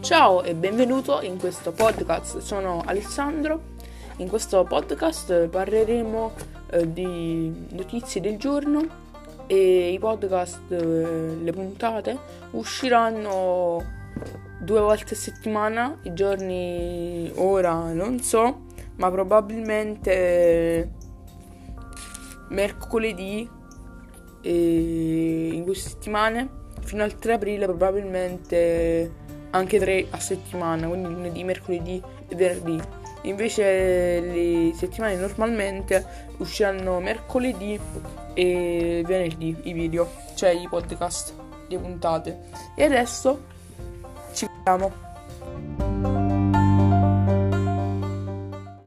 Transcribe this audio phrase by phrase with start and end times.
[0.00, 3.76] Ciao e benvenuto in questo podcast, sono Alessandro.
[4.16, 6.32] In questo podcast parleremo
[6.70, 8.82] eh, di notizie del giorno
[9.46, 12.18] e i podcast, eh, le puntate
[12.52, 13.84] usciranno
[14.58, 18.62] due volte a settimana, i giorni ora non so,
[18.96, 20.92] ma probabilmente
[22.48, 23.48] mercoledì
[24.40, 26.48] e in due settimane
[26.80, 32.80] fino al 3 aprile probabilmente anche tre a settimana, quindi lunedì, mercoledì e venerdì.
[33.22, 36.04] Invece le settimane normalmente
[36.38, 37.78] usciranno mercoledì
[38.32, 41.34] e venerdì i video, cioè i podcast,
[41.68, 42.38] le puntate.
[42.74, 43.44] E adesso
[44.32, 45.09] ci vediamo.